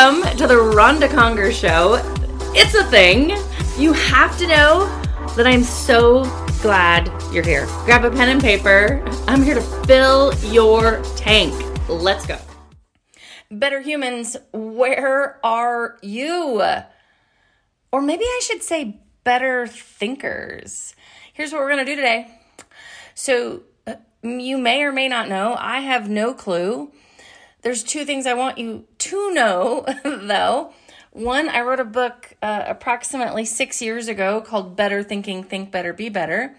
Welcome 0.00 0.36
to 0.36 0.46
the 0.46 0.56
Ronda 0.56 1.08
Conger 1.08 1.50
Show. 1.50 1.94
It's 2.54 2.72
a 2.72 2.84
thing. 2.84 3.30
You 3.76 3.92
have 3.94 4.38
to 4.38 4.46
know 4.46 4.86
that 5.34 5.44
I'm 5.44 5.64
so 5.64 6.22
glad 6.62 7.10
you're 7.32 7.42
here. 7.42 7.66
Grab 7.84 8.04
a 8.04 8.10
pen 8.12 8.28
and 8.28 8.40
paper. 8.40 9.02
I'm 9.26 9.42
here 9.42 9.56
to 9.56 9.60
fill 9.60 10.32
your 10.52 11.02
tank. 11.16 11.52
Let's 11.88 12.26
go. 12.26 12.38
Better 13.50 13.80
humans, 13.80 14.36
where 14.52 15.44
are 15.44 15.98
you? 16.00 16.62
Or 17.90 18.00
maybe 18.00 18.22
I 18.22 18.40
should 18.44 18.62
say 18.62 19.00
better 19.24 19.66
thinkers. 19.66 20.94
Here's 21.32 21.50
what 21.50 21.60
we're 21.60 21.72
going 21.72 21.84
to 21.84 21.90
do 21.90 21.96
today. 21.96 22.40
So, 23.16 23.64
uh, 23.84 23.96
you 24.22 24.58
may 24.58 24.84
or 24.84 24.92
may 24.92 25.08
not 25.08 25.28
know, 25.28 25.56
I 25.58 25.80
have 25.80 26.08
no 26.08 26.34
clue 26.34 26.92
there's 27.68 27.82
two 27.82 28.06
things 28.06 28.26
I 28.26 28.32
want 28.32 28.56
you 28.56 28.86
to 28.96 29.34
know, 29.34 29.84
though. 30.02 30.72
One, 31.12 31.50
I 31.50 31.60
wrote 31.60 31.80
a 31.80 31.84
book 31.84 32.32
uh, 32.40 32.64
approximately 32.66 33.44
six 33.44 33.82
years 33.82 34.08
ago 34.08 34.40
called 34.40 34.74
Better 34.74 35.02
Thinking, 35.02 35.44
Think 35.44 35.70
Better, 35.70 35.92
Be 35.92 36.08
Better. 36.08 36.56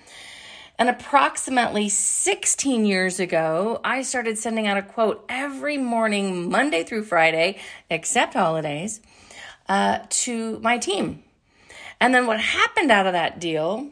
And 0.77 0.87
approximately 0.87 1.89
16 1.89 2.85
years 2.85 3.19
ago, 3.19 3.81
I 3.83 4.03
started 4.03 4.37
sending 4.37 4.67
out 4.67 4.77
a 4.77 4.83
quote 4.83 5.25
every 5.27 5.79
morning, 5.79 6.47
Monday 6.47 6.83
through 6.83 7.05
Friday, 7.05 7.57
except 7.89 8.35
holidays, 8.35 9.01
uh, 9.67 10.01
to 10.09 10.59
my 10.59 10.77
team. 10.77 11.23
And 11.99 12.13
then 12.13 12.27
what 12.27 12.39
happened 12.39 12.91
out 12.91 13.07
of 13.07 13.13
that 13.13 13.39
deal 13.39 13.89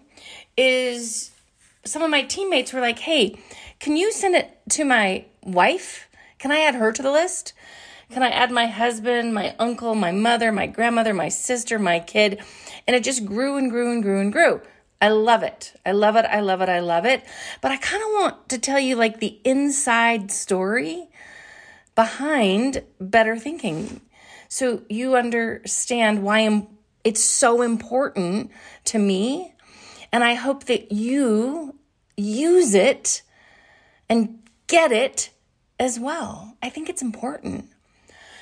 is 0.56 1.32
some 1.84 2.04
of 2.04 2.12
my 2.12 2.22
teammates 2.22 2.74
were 2.74 2.82
like, 2.82 3.00
hey, 3.00 3.40
can 3.80 3.98
you 3.98 4.12
send 4.12 4.36
it 4.36 4.60
to 4.70 4.86
my 4.86 5.26
wife? 5.42 6.07
Can 6.40 6.52
I 6.52 6.60
add 6.60 6.76
her 6.76 6.92
to 6.92 7.02
the 7.02 7.12
list? 7.12 7.54
Can 8.12 8.24
I 8.24 8.30
add 8.30 8.52
my 8.52 8.68
husband, 8.68 9.34
my 9.34 9.56
uncle, 9.60 9.96
my 9.96 10.12
mother, 10.12 10.52
my 10.52 10.68
grandmother, 10.68 11.14
my 11.14 11.30
sister, 11.30 11.78
my 11.78 12.00
kid? 12.00 12.42
And 12.86 12.96
it 12.96 13.04
just 13.04 13.26
grew 13.26 13.58
and 13.58 13.70
grew 13.70 13.92
and 13.92 14.02
grew 14.02 14.22
and 14.22 14.32
grew. 14.32 14.62
I 15.02 15.10
love 15.10 15.44
it. 15.44 15.74
I 15.86 15.92
love 15.92 16.16
it. 16.16 16.26
I 16.26 16.40
love 16.40 16.62
it. 16.62 16.70
I 16.70 16.80
love 16.80 17.06
it. 17.06 17.24
But 17.62 17.72
I 17.72 17.78
kind 17.78 18.02
of 18.02 18.10
want 18.10 18.50
to 18.50 18.58
tell 18.58 18.80
you 18.80 18.96
like 18.96 19.20
the 19.20 19.40
inside 19.44 20.32
story 20.32 21.10
behind 21.96 22.84
better 23.00 23.38
thinking. 23.38 24.02
So 24.48 24.84
you 24.90 25.16
understand 25.16 26.24
why 26.24 26.68
it's 27.04 27.24
so 27.24 27.62
important 27.62 28.52
to 28.86 29.00
me. 29.00 29.54
And 30.12 30.24
I 30.24 30.36
hope 30.36 30.66
that 30.66 30.92
you 30.92 31.76
use 32.16 32.74
it 32.74 33.22
and 34.10 34.40
get 34.68 34.92
it 34.92 35.32
as 35.80 36.00
well. 36.00 36.58
I 36.62 36.70
think 36.70 36.90
it's 36.90 37.02
important. 37.02 37.66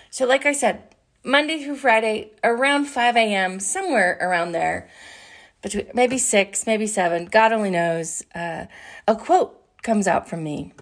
So, 0.10 0.26
like 0.26 0.46
I 0.46 0.54
said, 0.54 0.84
Monday 1.24 1.64
through 1.64 1.78
Friday, 1.78 2.32
around 2.44 2.86
5 2.86 3.18
a.m., 3.18 3.60
somewhere 3.60 4.18
around 4.22 4.52
there, 4.52 4.90
between 5.62 5.88
maybe 5.94 6.18
6, 6.18 6.68
maybe 6.68 6.88
7, 6.88 7.26
God 7.26 7.52
only 7.52 7.72
knows, 7.72 8.24
uh, 8.36 8.66
a 9.08 9.16
quote 9.16 9.60
comes 9.82 10.08
out 10.08 10.30
from 10.30 10.44
me. 10.44 10.74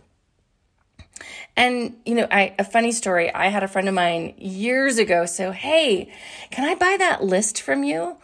And, 1.55 1.95
you 2.05 2.15
know, 2.15 2.27
I, 2.29 2.53
a 2.59 2.63
funny 2.63 2.91
story, 2.91 3.33
I 3.33 3.47
had 3.47 3.63
a 3.63 3.67
friend 3.67 3.87
of 3.87 3.93
mine 3.93 4.33
years 4.37 4.97
ago. 4.97 5.25
So, 5.25 5.51
hey, 5.51 6.11
can 6.51 6.65
I 6.65 6.75
buy 6.75 6.97
that 6.99 7.23
list 7.23 7.61
from 7.61 7.83
you? 7.83 8.17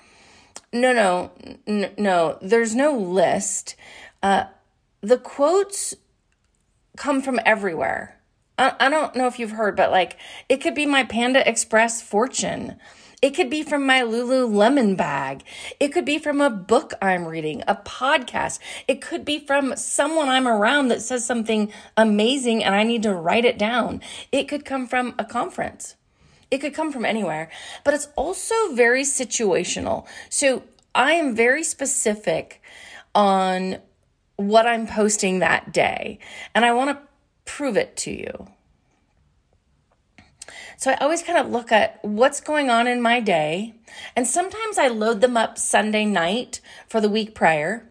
No, 0.73 0.93
no, 0.93 1.31
n- 1.65 1.93
no, 1.97 2.37
there's 2.41 2.75
no 2.75 2.97
list. 2.97 3.75
Uh, 4.21 4.45
the 5.01 5.17
quotes 5.17 5.95
come 6.97 7.21
from 7.21 7.39
everywhere. 7.45 8.18
I, 8.59 8.75
I 8.79 8.89
don't 8.89 9.15
know 9.15 9.27
if 9.27 9.39
you've 9.39 9.51
heard, 9.51 9.75
but 9.75 9.91
like 9.91 10.17
it 10.47 10.57
could 10.57 10.75
be 10.75 10.85
my 10.85 11.03
Panda 11.03 11.47
Express 11.47 12.01
fortune. 12.01 12.75
It 13.21 13.31
could 13.31 13.49
be 13.49 13.63
from 13.63 13.85
my 13.85 13.99
Lululemon 14.01 14.95
bag. 14.95 15.43
It 15.79 15.89
could 15.89 16.05
be 16.05 16.19
from 16.19 16.39
a 16.39 16.49
book 16.49 16.93
I'm 17.01 17.25
reading, 17.25 17.63
a 17.67 17.75
podcast. 17.75 18.59
It 18.87 19.01
could 19.01 19.25
be 19.25 19.39
from 19.39 19.75
someone 19.75 20.29
I'm 20.29 20.47
around 20.47 20.87
that 20.87 21.01
says 21.01 21.25
something 21.25 21.71
amazing 21.97 22.63
and 22.63 22.73
I 22.75 22.83
need 22.83 23.03
to 23.03 23.13
write 23.13 23.43
it 23.43 23.57
down. 23.57 24.01
It 24.31 24.47
could 24.47 24.63
come 24.63 24.87
from 24.87 25.15
a 25.19 25.25
conference. 25.25 25.95
It 26.49 26.59
could 26.59 26.73
come 26.73 26.91
from 26.91 27.05
anywhere, 27.05 27.49
but 27.83 27.93
it's 27.93 28.07
also 28.15 28.55
very 28.73 29.03
situational. 29.03 30.07
So 30.29 30.63
I 30.95 31.13
am 31.13 31.35
very 31.35 31.63
specific 31.63 32.61
on 33.13 33.79
what 34.37 34.65
I'm 34.65 34.87
posting 34.87 35.39
that 35.39 35.73
day, 35.73 36.19
and 36.55 36.63
I 36.63 36.71
want 36.71 36.89
to 36.91 37.08
prove 37.49 37.75
it 37.75 37.97
to 37.97 38.11
you. 38.11 38.47
So 40.77 40.91
I 40.91 40.95
always 40.95 41.23
kind 41.23 41.37
of 41.37 41.49
look 41.49 41.71
at 41.71 41.99
what's 42.03 42.39
going 42.39 42.69
on 42.69 42.87
in 42.87 43.01
my 43.01 43.19
day. 43.19 43.73
And 44.15 44.25
sometimes 44.27 44.77
I 44.77 44.87
load 44.87 45.19
them 45.19 45.35
up 45.35 45.57
Sunday 45.57 46.05
night 46.05 46.61
for 46.87 47.01
the 47.01 47.09
week 47.09 47.33
prior. 47.33 47.89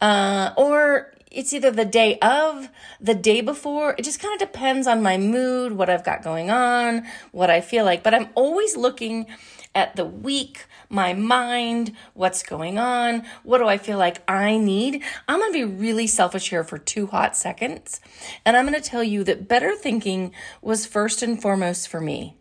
Uh, 0.00 0.52
or 0.56 1.12
it's 1.30 1.52
either 1.52 1.70
the 1.70 1.84
day 1.84 2.18
of, 2.20 2.70
the 2.98 3.14
day 3.14 3.42
before. 3.42 3.94
It 3.98 4.02
just 4.02 4.20
kind 4.20 4.32
of 4.32 4.40
depends 4.40 4.86
on 4.86 5.02
my 5.02 5.18
mood, 5.18 5.72
what 5.72 5.90
I've 5.90 6.04
got 6.04 6.24
going 6.24 6.50
on, 6.50 7.06
what 7.30 7.50
I 7.50 7.60
feel 7.60 7.84
like. 7.84 8.02
But 8.02 8.14
I'm 8.14 8.30
always 8.34 8.74
looking 8.74 9.26
at 9.74 9.96
the 9.96 10.04
week, 10.04 10.66
my 10.88 11.12
mind, 11.14 11.92
what's 12.14 12.42
going 12.42 12.78
on, 12.78 13.24
what 13.42 13.58
do 13.58 13.66
I 13.66 13.78
feel 13.78 13.98
like 13.98 14.28
I 14.28 14.56
need. 14.56 15.02
I'm 15.26 15.38
going 15.38 15.52
to 15.52 15.66
be 15.66 15.74
really 15.74 16.06
selfish 16.06 16.50
here 16.50 16.64
for 16.64 16.78
two 16.78 17.06
hot 17.06 17.36
seconds. 17.36 18.00
And 18.44 18.56
I'm 18.56 18.66
going 18.66 18.80
to 18.80 18.88
tell 18.88 19.04
you 19.04 19.24
that 19.24 19.48
better 19.48 19.74
thinking 19.74 20.32
was 20.62 20.86
first 20.86 21.22
and 21.22 21.40
foremost 21.40 21.88
for 21.88 22.00
me. 22.00 22.36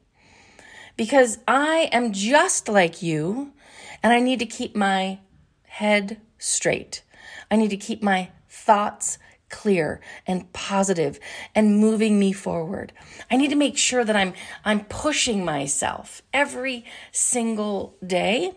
Because 0.95 1.37
I 1.47 1.89
am 1.91 2.11
just 2.11 2.67
like 2.67 3.03
you, 3.03 3.53
and 4.01 4.13
I 4.13 4.19
need 4.19 4.39
to 4.39 4.45
keep 4.45 4.75
my 4.75 5.19
head 5.63 6.19
straight. 6.39 7.03
I 7.51 7.55
need 7.55 7.69
to 7.69 7.77
keep 7.77 8.01
my 8.01 8.29
thoughts 8.49 9.19
clear 9.49 10.01
and 10.25 10.51
positive 10.53 11.19
and 11.55 11.79
moving 11.79 12.19
me 12.19 12.33
forward. 12.33 12.93
I 13.31 13.37
need 13.37 13.49
to 13.49 13.55
make 13.55 13.77
sure 13.77 14.03
that 14.03 14.15
I'm 14.15 14.33
I'm 14.65 14.85
pushing 14.85 15.45
myself 15.45 16.21
every 16.33 16.85
single 17.11 17.95
day. 18.05 18.53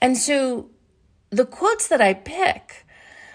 And 0.00 0.16
so 0.16 0.70
the 1.30 1.46
quotes 1.46 1.88
that 1.88 2.00
I 2.00 2.14
pick 2.14 2.86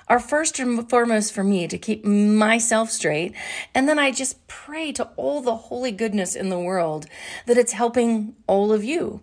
are 0.08 0.20
first 0.20 0.60
and 0.60 0.88
foremost 0.90 1.34
for 1.34 1.44
me 1.44 1.68
to 1.68 1.78
keep 1.78 2.06
myself 2.06 2.92
straight. 2.92 3.34
And 3.74 3.90
then 3.90 3.98
I 3.98 4.12
just 4.12 4.48
pray 4.48 4.92
to 4.94 5.10
all 5.16 5.42
the 5.42 5.56
holy 5.56 5.92
goodness 5.92 6.36
in 6.36 6.50
the 6.50 6.60
world 6.60 7.08
that 7.48 7.58
it's 7.58 7.72
helping 7.72 8.36
all 8.48 8.72
of 8.72 8.84
you. 8.84 9.22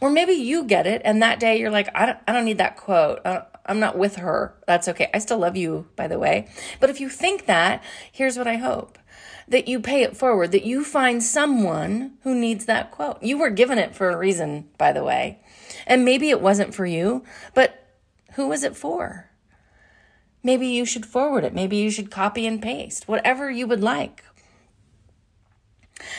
Or 0.00 0.10
maybe 0.10 0.32
you 0.32 0.64
get 0.64 0.86
it, 0.86 1.02
and 1.04 1.22
that 1.22 1.38
day 1.38 1.58
you're 1.60 1.70
like, 1.70 1.88
I 1.94 2.06
don't, 2.06 2.18
I 2.26 2.32
don't 2.32 2.44
need 2.44 2.58
that 2.58 2.76
quote. 2.76 3.20
I'm 3.66 3.80
not 3.80 3.96
with 3.96 4.16
her. 4.16 4.54
That's 4.66 4.88
okay. 4.88 5.10
I 5.14 5.18
still 5.18 5.38
love 5.38 5.56
you, 5.56 5.86
by 5.96 6.06
the 6.06 6.18
way. 6.18 6.48
But 6.80 6.90
if 6.90 7.00
you 7.00 7.08
think 7.08 7.46
that, 7.46 7.82
here's 8.10 8.36
what 8.36 8.46
I 8.46 8.56
hope 8.56 8.98
that 9.46 9.68
you 9.68 9.78
pay 9.78 10.02
it 10.02 10.16
forward, 10.16 10.52
that 10.52 10.64
you 10.64 10.82
find 10.82 11.22
someone 11.22 12.14
who 12.22 12.34
needs 12.34 12.64
that 12.64 12.90
quote. 12.90 13.22
You 13.22 13.38
were 13.38 13.50
given 13.50 13.78
it 13.78 13.94
for 13.94 14.10
a 14.10 14.16
reason, 14.16 14.68
by 14.78 14.92
the 14.92 15.04
way. 15.04 15.40
And 15.86 16.04
maybe 16.04 16.30
it 16.30 16.40
wasn't 16.40 16.74
for 16.74 16.86
you, 16.86 17.24
but 17.52 17.86
who 18.34 18.48
was 18.48 18.62
it 18.62 18.76
for? 18.76 19.30
Maybe 20.42 20.66
you 20.66 20.84
should 20.84 21.06
forward 21.06 21.44
it. 21.44 21.54
Maybe 21.54 21.76
you 21.76 21.90
should 21.90 22.10
copy 22.10 22.46
and 22.46 22.60
paste, 22.60 23.06
whatever 23.06 23.50
you 23.50 23.66
would 23.66 23.82
like. 23.82 24.24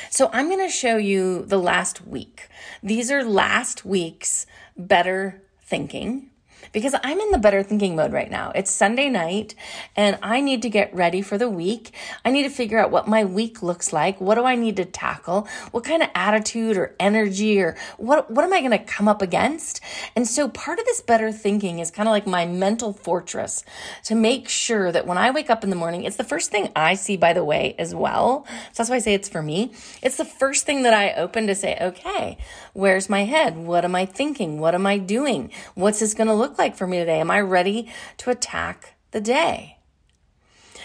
So 0.09 0.29
I'm 0.31 0.47
going 0.49 0.65
to 0.65 0.71
show 0.71 0.97
you 0.97 1.45
the 1.45 1.59
last 1.59 2.05
week. 2.07 2.47
These 2.81 3.11
are 3.11 3.23
last 3.23 3.85
week's 3.85 4.45
better 4.77 5.43
thinking 5.61 6.31
because 6.71 6.95
I'm 7.03 7.19
in 7.19 7.31
the 7.31 7.37
better 7.37 7.63
thinking 7.63 7.95
mode 7.95 8.11
right 8.11 8.29
now. 8.29 8.51
It's 8.55 8.71
Sunday 8.71 9.09
night 9.09 9.55
and 9.95 10.17
I 10.21 10.41
need 10.41 10.61
to 10.63 10.69
get 10.69 10.93
ready 10.93 11.21
for 11.21 11.37
the 11.37 11.49
week. 11.49 11.93
I 12.23 12.31
need 12.31 12.43
to 12.43 12.49
figure 12.49 12.79
out 12.79 12.91
what 12.91 13.07
my 13.07 13.25
week 13.25 13.63
looks 13.63 13.93
like. 13.93 14.19
What 14.19 14.35
do 14.35 14.43
I 14.43 14.55
need 14.55 14.75
to 14.77 14.85
tackle? 14.85 15.47
What 15.71 15.83
kind 15.83 16.03
of 16.03 16.09
attitude 16.15 16.77
or 16.77 16.95
energy 16.99 17.61
or 17.61 17.75
what, 17.97 18.29
what 18.31 18.45
am 18.45 18.53
I 18.53 18.59
going 18.59 18.71
to 18.71 18.79
come 18.79 19.07
up 19.07 19.21
against? 19.21 19.81
And 20.15 20.27
so 20.27 20.49
part 20.49 20.79
of 20.79 20.85
this 20.85 21.01
better 21.01 21.31
thinking 21.31 21.79
is 21.79 21.91
kind 21.91 22.07
of 22.07 22.11
like 22.11 22.27
my 22.27 22.45
mental 22.45 22.93
fortress 22.93 23.63
to 24.05 24.15
make 24.15 24.49
sure 24.49 24.91
that 24.91 25.07
when 25.07 25.17
I 25.17 25.31
wake 25.31 25.49
up 25.49 25.63
in 25.63 25.69
the 25.69 25.75
morning, 25.75 26.03
it's 26.03 26.17
the 26.17 26.23
first 26.23 26.51
thing 26.51 26.71
I 26.75 26.95
see, 26.95 27.17
by 27.17 27.33
the 27.33 27.43
way, 27.43 27.75
as 27.77 27.93
well. 27.93 28.45
So 28.47 28.77
that's 28.77 28.89
why 28.89 28.97
I 28.97 28.99
say 28.99 29.13
it's 29.13 29.29
for 29.29 29.41
me. 29.41 29.71
It's 30.01 30.17
the 30.17 30.25
first 30.25 30.65
thing 30.65 30.83
that 30.83 30.93
I 30.93 31.13
open 31.13 31.47
to 31.47 31.55
say, 31.55 31.77
okay, 31.79 32.37
where's 32.73 33.09
my 33.09 33.25
head? 33.25 33.57
What 33.57 33.85
am 33.85 33.95
I 33.95 34.05
thinking? 34.05 34.59
What 34.59 34.75
am 34.75 34.85
I 34.85 34.97
doing? 34.97 35.51
What's 35.75 35.99
this 35.99 36.13
going 36.13 36.27
to 36.27 36.33
look 36.33 36.54
like? 36.57 36.65
like 36.65 36.77
for 36.77 36.87
me 36.87 36.97
today? 36.97 37.19
Am 37.19 37.31
I 37.31 37.39
ready 37.41 37.91
to 38.17 38.31
attack 38.31 38.95
the 39.11 39.21
day? 39.21 39.77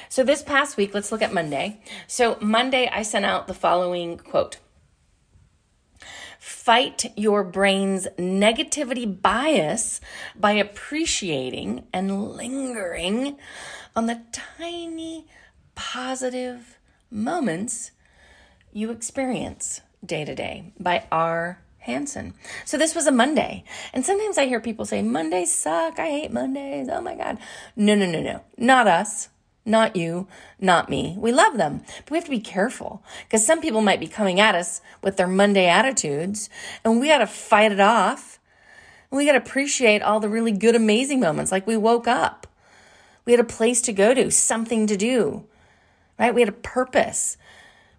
So, 0.09 0.25
this 0.25 0.43
past 0.43 0.77
week, 0.77 0.93
let's 0.93 1.13
look 1.13 1.23
at 1.23 1.33
Monday. 1.33 1.81
So, 2.07 2.37
Monday, 2.41 2.91
I 2.93 3.03
sent 3.03 3.25
out 3.25 3.47
the 3.47 3.55
following 3.55 4.19
quote 4.19 4.59
Fight 6.39 7.13
your 7.17 7.45
brain's 7.45 8.09
negativity 8.19 9.07
bias 9.21 10.01
by 10.35 10.53
appreciating 10.53 11.87
and 11.93 12.37
lingering 12.37 13.37
on 13.95 14.07
the 14.07 14.23
tiny 14.33 15.27
positive 15.75 16.79
moments 17.11 17.93
you 18.73 18.91
experience 18.91 19.81
Day 20.05 20.25
to 20.25 20.35
Day 20.35 20.73
by 20.79 21.07
R. 21.11 21.61
Hanson. 21.81 22.35
So 22.65 22.79
this 22.79 22.95
was 22.95 23.07
a 23.07 23.13
Monday. 23.13 23.65
And 23.93 24.05
sometimes 24.05 24.39
I 24.39 24.47
hear 24.47 24.61
people 24.61 24.85
say, 24.85 25.03
Mondays 25.03 25.55
suck. 25.55 25.99
I 25.99 26.09
hate 26.09 26.33
Mondays. 26.33 26.89
Oh 26.91 27.01
my 27.01 27.15
God. 27.15 27.39
No, 27.75 27.95
no, 27.95 28.07
no, 28.07 28.21
no. 28.21 28.43
Not 28.57 28.87
us. 28.87 29.29
Not 29.65 29.95
you, 29.95 30.27
not 30.59 30.89
me. 30.89 31.17
We 31.19 31.33
love 31.33 31.59
them, 31.59 31.83
but 32.05 32.11
we 32.11 32.17
have 32.17 32.25
to 32.25 32.31
be 32.31 32.41
careful 32.41 33.05
because 33.25 33.47
some 33.47 33.61
people 33.61 33.83
might 33.83 34.01
be 34.01 34.07
coming 34.07 34.41
at 34.41 34.55
us 34.55 34.81
with 35.03 35.19
their 35.19 35.27
Monday 35.27 35.67
attitudes 35.67 36.49
and 36.83 36.99
we 36.99 37.09
got 37.09 37.19
to 37.19 37.27
fight 37.27 37.71
it 37.71 37.81
off. 37.81 38.39
And 39.11 39.19
we 39.19 39.27
got 39.27 39.33
to 39.33 39.39
appreciate 39.39 40.03
all 40.03 40.19
the 40.19 40.31
really 40.31 40.53
good, 40.53 40.75
amazing 40.75 41.21
moments 41.21 41.53
like 41.53 41.67
we 41.67 41.77
woke 41.77 42.09
up. 42.09 42.47
We 43.25 43.33
had 43.33 43.41
a 43.41 43.45
place 43.45 43.83
to 43.83 43.93
go 43.93 44.15
to, 44.15 44.31
something 44.31 44.87
to 44.87 44.97
do, 44.97 45.45
right? 46.19 46.35
We 46.35 46.41
had 46.41 46.49
a 46.49 46.53
purpose. 46.53 47.37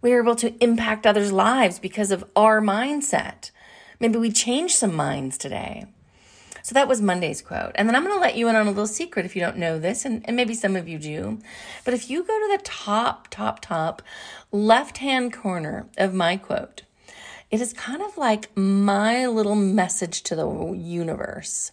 We 0.02 0.12
were 0.12 0.22
able 0.22 0.36
to 0.38 0.56
impact 0.64 1.06
others' 1.06 1.32
lives 1.32 1.78
because 1.80 2.12
of 2.12 2.26
our 2.36 2.60
mindset. 2.60 3.52
Maybe 4.02 4.18
we 4.18 4.32
changed 4.32 4.74
some 4.74 4.96
minds 4.96 5.38
today. 5.38 5.86
So 6.64 6.74
that 6.74 6.88
was 6.88 7.02
Monday's 7.02 7.42
quote. 7.42 7.72
And 7.76 7.88
then 7.88 7.96
I'm 7.96 8.04
going 8.04 8.16
to 8.16 8.20
let 8.20 8.36
you 8.36 8.48
in 8.48 8.56
on 8.56 8.66
a 8.66 8.72
little 8.72 8.88
secret 8.88 9.26
if 9.26 9.36
you 9.36 9.42
don't 9.42 9.58
know 9.58 9.78
this, 9.78 10.06
and, 10.06 10.24
and 10.26 10.36
maybe 10.36 10.56
some 10.56 10.76
of 10.76 10.88
you 10.88 10.98
do. 10.98 11.40
But 11.86 11.94
if 11.94 12.10
you 12.10 12.24
go 12.24 12.40
to 12.40 12.58
the 12.58 12.64
top, 12.64 13.28
top, 13.30 13.62
top 13.62 14.02
left 14.52 14.98
hand 14.98 15.34
corner 15.34 15.88
of 16.00 16.16
my 16.16 16.36
quote, 16.36 16.82
it 17.52 17.62
is 17.62 17.74
kind 17.74 18.02
of 18.02 18.18
like 18.18 18.50
my 18.58 19.28
little 19.28 19.56
message 19.56 20.24
to 20.24 20.36
the 20.36 20.72
universe. 20.74 21.72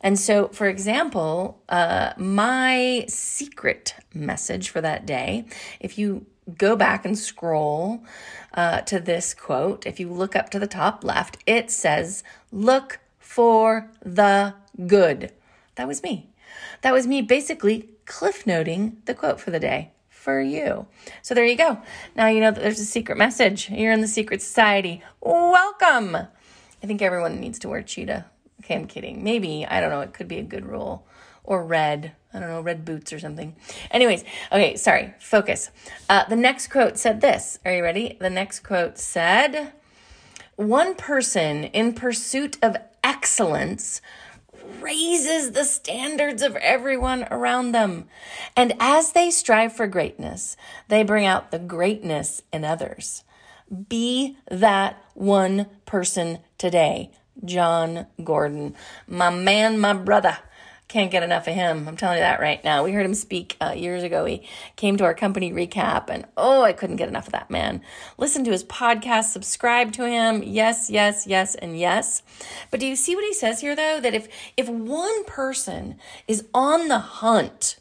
And 0.00 0.18
so, 0.18 0.48
for 0.48 0.66
example, 0.66 1.62
uh, 1.68 2.14
my 2.16 3.04
secret 3.08 3.94
message 4.12 4.70
for 4.70 4.80
that 4.80 5.06
day, 5.06 5.44
if 5.78 5.98
you 5.98 6.26
go 6.58 6.76
back 6.76 7.04
and 7.04 7.18
scroll 7.18 8.04
uh, 8.52 8.80
to 8.82 9.00
this 9.00 9.34
quote, 9.34 9.86
if 9.86 9.98
you 9.98 10.10
look 10.10 10.36
up 10.36 10.50
to 10.50 10.58
the 10.58 10.66
top 10.66 11.04
left, 11.04 11.38
it 11.46 11.70
says, 11.70 12.22
Look 12.52 13.00
for 13.18 13.90
the 14.04 14.54
good. 14.86 15.32
That 15.74 15.88
was 15.88 16.02
me. 16.02 16.30
That 16.82 16.92
was 16.92 17.06
me 17.06 17.22
basically 17.22 17.88
cliff 18.06 18.46
noting 18.46 18.98
the 19.06 19.14
quote 19.14 19.40
for 19.40 19.50
the 19.50 19.58
day 19.58 19.90
for 20.08 20.40
you. 20.40 20.86
So 21.22 21.34
there 21.34 21.44
you 21.44 21.56
go. 21.56 21.78
Now 22.14 22.28
you 22.28 22.40
know 22.40 22.50
that 22.50 22.60
there's 22.60 22.80
a 22.80 22.84
secret 22.84 23.18
message. 23.18 23.70
You're 23.70 23.92
in 23.92 24.00
the 24.00 24.08
secret 24.08 24.40
society. 24.40 25.02
Welcome. 25.20 26.16
I 26.16 26.86
think 26.86 27.02
everyone 27.02 27.40
needs 27.40 27.58
to 27.60 27.68
wear 27.68 27.82
cheetah. 27.82 28.26
Okay, 28.64 28.76
I'm 28.76 28.86
kidding. 28.86 29.22
Maybe, 29.22 29.66
I 29.66 29.80
don't 29.80 29.90
know, 29.90 30.00
it 30.00 30.14
could 30.14 30.26
be 30.26 30.38
a 30.38 30.42
good 30.42 30.64
rule. 30.64 31.06
Or 31.42 31.62
red. 31.62 32.12
I 32.32 32.40
don't 32.40 32.48
know, 32.48 32.62
red 32.62 32.86
boots 32.86 33.12
or 33.12 33.18
something. 33.18 33.54
Anyways, 33.90 34.24
okay, 34.50 34.76
sorry, 34.76 35.12
focus. 35.20 35.70
Uh, 36.08 36.24
the 36.24 36.36
next 36.36 36.68
quote 36.68 36.96
said 36.96 37.20
this. 37.20 37.58
Are 37.66 37.72
you 37.74 37.82
ready? 37.82 38.16
The 38.18 38.30
next 38.30 38.60
quote 38.60 38.96
said, 38.96 39.74
One 40.56 40.94
person 40.94 41.64
in 41.64 41.92
pursuit 41.92 42.56
of 42.62 42.78
excellence 43.04 44.00
raises 44.80 45.52
the 45.52 45.64
standards 45.64 46.40
of 46.42 46.56
everyone 46.56 47.28
around 47.30 47.72
them. 47.72 48.06
And 48.56 48.72
as 48.80 49.12
they 49.12 49.30
strive 49.30 49.76
for 49.76 49.86
greatness, 49.86 50.56
they 50.88 51.02
bring 51.02 51.26
out 51.26 51.50
the 51.50 51.58
greatness 51.58 52.40
in 52.50 52.64
others. 52.64 53.24
Be 53.88 54.38
that 54.50 55.02
one 55.12 55.66
person 55.84 56.38
today. 56.56 57.10
Jon 57.44 58.06
Gordon, 58.22 58.74
my 59.08 59.30
man, 59.30 59.78
my 59.78 59.92
brother. 59.92 60.38
Can't 60.86 61.10
get 61.10 61.22
enough 61.22 61.48
of 61.48 61.54
him. 61.54 61.88
I'm 61.88 61.96
telling 61.96 62.18
you 62.18 62.22
that 62.22 62.40
right 62.40 62.62
now. 62.62 62.84
We 62.84 62.92
heard 62.92 63.06
him 63.06 63.14
speak 63.14 63.56
uh, 63.60 63.72
years 63.74 64.02
ago. 64.02 64.26
He 64.26 64.46
came 64.76 64.98
to 64.98 65.04
our 65.04 65.14
company 65.14 65.50
recap, 65.50 66.10
and 66.10 66.26
oh, 66.36 66.62
I 66.62 66.74
couldn't 66.74 66.96
get 66.96 67.08
enough 67.08 67.26
of 67.26 67.32
that 67.32 67.50
man. 67.50 67.80
Listen 68.18 68.44
to 68.44 68.52
his 68.52 68.62
podcast, 68.62 69.24
subscribe 69.24 69.92
to 69.92 70.06
him. 70.06 70.42
Yes, 70.44 70.90
yes, 70.90 71.26
yes, 71.26 71.54
and 71.54 71.78
yes. 71.78 72.22
But 72.70 72.80
do 72.80 72.86
you 72.86 72.96
see 72.96 73.16
what 73.16 73.24
he 73.24 73.32
says 73.32 73.60
here, 73.62 73.74
though? 73.74 73.98
That 73.98 74.14
if 74.14 74.28
if 74.56 74.68
one 74.68 75.24
person 75.24 75.96
is 76.28 76.46
on 76.52 76.88
the 76.88 76.98
hunt 76.98 77.78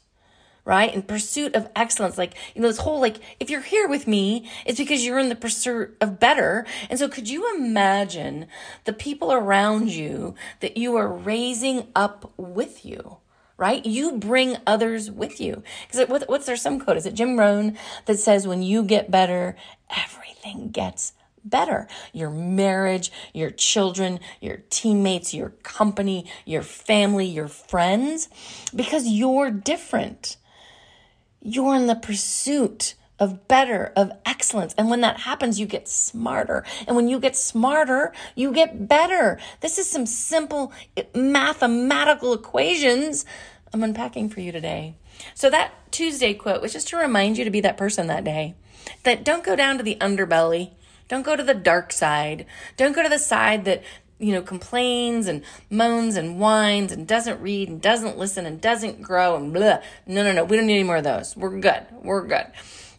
right? 0.66 0.94
In 0.94 1.02
pursuit 1.02 1.56
of 1.56 1.70
excellence. 1.76 2.18
Like, 2.18 2.36
you 2.56 2.62
know, 2.62 2.68
this 2.68 2.78
whole, 2.78 3.02
like, 3.02 3.20
if 3.40 3.50
you're 3.50 3.62
here 3.62 3.88
with 3.88 4.08
me, 4.08 4.50
it's 4.66 4.80
because 4.80 5.06
you're 5.06 5.20
in 5.20 5.30
the 5.30 5.36
pursuit 5.36 5.98
of 6.00 6.20
better. 6.20 6.66
And 6.90 6.98
so 6.98 7.10
could 7.10 7.30
you 7.30 7.56
imagine 7.56 8.48
the 8.86 8.94
people 8.94 9.34
around 9.34 9.92
you 9.92 10.36
that 10.62 10.78
you 10.78 10.96
are 10.96 11.08
raising 11.08 11.88
up 11.96 12.32
with 12.38 12.86
you? 12.86 13.18
Right? 13.56 13.86
You 13.86 14.18
bring 14.18 14.58
others 14.66 15.12
with 15.12 15.40
you. 15.40 15.64
Because 15.88 16.08
what's 16.28 16.48
there 16.48 16.58
some 16.58 16.80
quote? 16.80 16.98
Is 16.98 17.06
it 17.06 17.14
Jim 17.14 17.38
Rohn 17.38 17.78
that 18.08 18.18
says, 18.18 18.48
when 18.48 18.64
you 18.64 18.84
get 18.84 19.12
better, 19.12 19.56
everything 19.96 20.70
gets 20.70 21.14
better. 21.46 21.88
Your 22.14 22.30
marriage, 22.30 23.12
your 23.34 23.52
children, 23.52 24.20
your 24.42 24.64
teammates, 24.70 25.34
your 25.34 25.50
company, 25.62 26.26
your 26.46 26.64
family, 26.64 27.26
your 27.26 27.48
friends, 27.48 28.28
because 28.76 29.08
you're 29.08 29.52
different. 29.52 30.38
You're 31.46 31.76
in 31.76 31.88
the 31.88 31.96
pursuit 31.96 32.96
of 33.20 33.48
better, 33.48 33.92
of 33.96 34.12
excellence. 34.26 34.74
And 34.78 34.90
when 34.90 35.02
that 35.02 35.20
happens, 35.20 35.60
you 35.60 35.66
get 35.66 35.88
smarter. 35.88 36.64
And 36.88 36.96
when 36.96 37.08
you 37.08 37.20
get 37.20 37.36
smarter, 37.36 38.14
you 38.36 38.52
get 38.52 38.88
better. 38.88 39.40
This 39.60 39.78
is 39.78 39.90
some 39.90 40.06
simple 40.06 40.72
mathematical 41.14 42.34
equations 42.34 43.26
I'm 43.74 43.84
unpacking 43.84 44.30
for 44.30 44.40
you 44.40 44.52
today. 44.52 44.96
So 45.34 45.50
that 45.50 45.74
Tuesday 45.92 46.34
quote 46.34 46.62
was 46.62 46.74
just 46.74 46.88
to 46.90 46.98
remind 46.98 47.38
you 47.38 47.44
to 47.44 47.52
be 47.52 47.62
that 47.62 47.78
person 47.78 48.08
that 48.08 48.24
day. 48.24 48.56
That 49.04 49.24
don't 49.24 49.44
go 49.44 49.56
down 49.56 49.78
to 49.78 49.84
the 49.84 49.98
underbelly. 50.00 50.72
Don't 51.08 51.26
go 51.26 51.36
to 51.36 51.44
the 51.44 51.54
dark 51.54 51.92
side. 51.92 52.46
Don't 52.78 52.96
go 52.96 53.04
to 53.04 53.10
the 53.10 53.20
side 53.20 53.66
that 53.66 53.84
you 54.20 54.32
know, 54.32 54.42
complains 54.42 55.28
and 55.28 55.44
moans 55.70 56.16
and 56.16 56.40
whines 56.40 56.92
and 56.92 57.08
doesn't 57.08 57.42
read 57.42 57.70
and 57.70 57.82
doesn't 57.82 58.18
listen 58.18 58.46
and 58.46 58.62
doesn't 58.62 59.02
grow 59.02 59.36
and 59.36 59.54
blah. 59.54 59.80
No, 60.08 60.24
no, 60.24 60.32
no. 60.32 60.44
We 60.44 60.58
don't 60.58 60.68
need 60.68 60.76
any 60.76 60.84
more 60.84 60.98
of 60.98 61.04
those. 61.04 61.36
We're 61.36 61.60
good. 61.60 61.86
We're 62.02 62.26
good. 62.26 62.48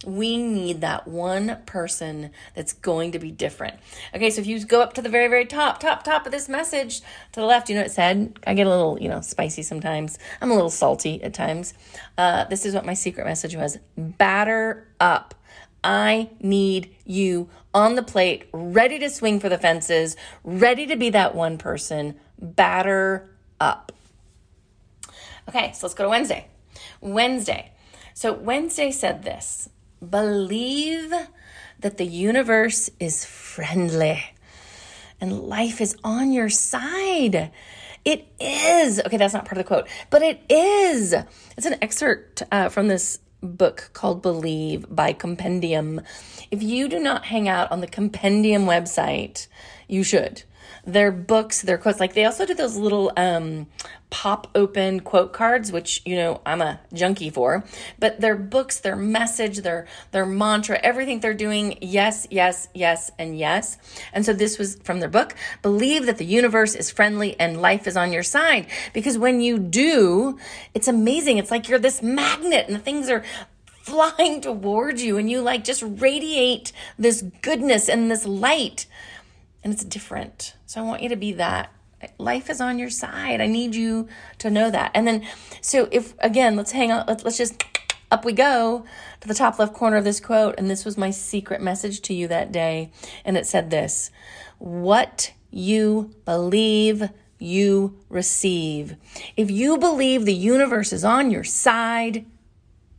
We 0.05 0.37
need 0.37 0.83
that 0.83 1.09
one 1.09 1.63
person 1.65 2.31
that's 2.55 2.75
going 2.75 3.13
to 3.13 3.19
be 3.19 3.31
different. 3.31 3.79
Okay, 4.15 4.29
so 4.29 4.41
if 4.43 4.47
you 4.47 4.63
go 4.65 4.83
up 4.83 4.93
to 4.95 5.03
the 5.03 5.09
very, 5.09 5.29
very 5.29 5.47
top, 5.47 5.81
top, 5.81 6.05
top 6.05 6.27
of 6.27 6.33
this 6.33 6.49
message 6.49 7.01
to 7.33 7.41
the 7.41 7.47
left, 7.47 7.71
you 7.71 7.75
know 7.75 7.81
it 7.81 7.91
said? 7.91 8.39
I 8.47 8.53
get 8.53 8.67
a 8.67 8.71
little, 8.71 8.99
you 9.01 9.09
know, 9.09 9.23
spicy 9.23 9.63
sometimes. 9.63 10.19
I'm 10.43 10.51
a 10.51 10.55
little 10.55 10.71
salty 10.71 11.23
at 11.23 11.33
times. 11.33 11.73
Uh, 12.19 12.45
this 12.45 12.67
is 12.67 12.75
what 12.75 12.85
my 12.85 12.95
secret 12.95 13.25
message 13.25 13.57
was 13.57 13.79
batter 13.97 14.89
up. 15.01 15.35
I 15.83 16.31
need 16.41 16.95
you 17.05 17.49
on 17.75 17.97
the 17.97 18.03
plate, 18.03 18.49
ready 18.53 18.99
to 19.01 19.11
swing 19.11 19.41
for 19.41 19.49
the 19.49 19.59
fences, 19.59 20.17
ready 20.45 20.87
to 20.87 20.97
be 20.97 21.11
that 21.11 21.35
one 21.35 21.59
person. 21.59 22.15
Batter 22.39 23.29
up. 23.61 23.93
Okay, 25.49 25.73
so 25.75 25.87
let's 25.87 25.95
go 25.95 26.05
to 26.05 26.11
Wednesday. 26.11 26.49
Wednesday. 27.01 27.73
So 28.15 28.33
Wednesday 28.33 28.91
said 28.91 29.25
this 29.25 29.69
believe 30.09 31.13
that 31.81 31.97
the 31.99 32.05
universe 32.05 32.91
is 33.01 33.25
friendly 33.25 34.23
and 35.21 35.41
life 35.41 35.81
is 35.81 35.97
on 36.05 36.33
your 36.33 36.49
side. 36.49 37.51
It 38.05 38.29
is. 38.39 39.01
Okay, 39.01 39.17
that's 39.17 39.33
not 39.33 39.47
part 39.47 39.59
of 39.59 39.65
the 39.65 39.69
quote, 39.69 39.89
but 40.11 40.23
it 40.23 40.43
is. 40.49 41.15
It's 41.57 41.67
an 41.67 41.77
excerpt 41.81 42.43
uh, 42.53 42.69
from 42.69 42.89
this 42.89 43.19
book 43.45 43.91
called 43.93 44.23
Believe 44.23 44.87
by 44.89 45.13
Compendium. 45.13 46.01
If 46.51 46.63
you 46.63 46.89
do 46.89 46.99
not 46.99 47.27
hang 47.27 47.49
out 47.49 47.71
on 47.71 47.81
the 47.81 47.87
Compendium 47.87 48.67
website, 48.67 49.47
you 49.89 50.03
should. 50.03 50.43
Their 50.87 51.11
books, 51.11 51.63
their 51.63 51.79
quotes, 51.79 52.01
like 52.01 52.15
they 52.15 52.25
also 52.25 52.45
do 52.45 52.55
those 52.55 52.77
little 52.77 53.13
um, 53.17 53.67
pop 54.11 54.49
open 54.55 55.01
quote 55.01 55.33
cards, 55.33 55.73
which 55.73 56.03
you 56.05 56.15
know 56.15 56.41
I'm 56.47 56.61
a 56.61 56.81
junkie 56.93 57.31
for. 57.31 57.65
But 57.99 58.21
their 58.21 58.37
books, 58.37 58.81
their 58.81 58.97
message, 58.97 59.59
their 59.59 59.87
their 60.13 60.27
mantra, 60.27 60.79
everything 60.83 61.21
they're 61.21 61.35
doing, 61.35 61.79
yes, 61.81 62.27
yes, 62.31 62.69
yes, 62.75 63.11
and 63.19 63.39
yes. 63.39 63.79
And 64.13 64.25
so 64.25 64.33
this 64.33 64.59
was 64.59 64.77
from 64.85 65.01
their 65.01 65.09
book. 65.09 65.35
Believe 65.63 66.07
that 66.07 66.19
the 66.19 66.25
universe 66.25 66.75
is 66.75 66.91
friendly 66.91 67.39
and 67.41 67.61
life 67.61 67.87
is 67.87 67.97
on 67.97 68.13
your 68.13 68.23
side. 68.23 68.67
Because 68.93 69.19
when 69.19 69.41
you 69.41 69.59
do, 69.59 70.39
it's 70.75 70.89
amazing. 70.89 71.39
It's 71.39 71.51
like 71.51 71.69
you're 71.69 71.79
this 71.79 72.03
magnet 72.03 72.69
and 72.69 72.83
things 72.83 73.09
are 73.09 73.25
flying 73.85 74.41
towards 74.41 75.03
you 75.03 75.19
and 75.19 75.31
you 75.31 75.43
like 75.43 75.63
just 75.63 75.83
radiate 75.87 76.73
this 76.99 77.21
goodness 77.43 77.87
and 77.87 78.11
this 78.11 78.25
light 78.25 78.87
and 79.65 79.73
it's 79.73 79.85
different. 79.85 80.55
So 80.67 80.81
I 80.81 80.85
want 80.85 81.03
you 81.03 81.09
to 81.09 81.17
be 81.17 81.33
that. 81.33 81.73
Life 82.19 82.51
is 82.51 82.61
on 82.61 82.79
your 82.79 82.91
side. 82.91 83.41
I 83.41 83.47
need 83.47 83.75
you 83.75 84.09
to 84.39 84.51
know 84.51 84.71
that. 84.71 84.91
And 84.95 85.09
then, 85.09 85.27
so 85.63 85.89
if 85.91 86.15
again, 86.19 86.55
let's 86.55 86.73
hang 86.73 86.93
on, 86.93 87.07
let's, 87.09 87.25
let's 87.25 87.39
just 87.39 87.65
up 88.13 88.27
we 88.27 88.35
go 88.35 88.85
to 89.21 89.29
the 89.29 89.35
top 89.35 89.59
left 89.59 89.73
corner 89.73 89.97
of 89.97 90.05
this 90.05 90.21
quote. 90.21 90.55
And 90.59 90.71
this 90.71 90.85
was 90.85 90.99
my 90.99 91.11
secret 91.11 91.63
message 91.63 92.03
to 92.03 92.15
you 92.15 92.29
that 92.29 92.53
day. 92.53 92.91
And 93.25 93.39
it 93.39 93.47
said 93.47 93.71
this 93.71 94.11
What 94.59 95.33
you 95.51 96.15
believe, 96.27 97.09
you 97.39 97.99
receive. 98.11 98.97
If 99.37 99.51
you 99.51 99.79
believe 99.79 100.27
the 100.27 100.35
universe 100.35 100.93
is 100.93 101.05
on 101.05 101.31
your 101.31 101.45
side, 101.45 102.27